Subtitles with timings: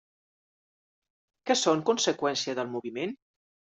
[1.49, 3.15] Que són conseqüència del moviment?